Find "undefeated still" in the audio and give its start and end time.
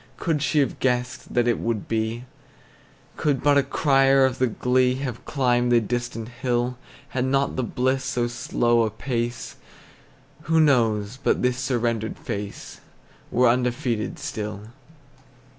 13.47-14.69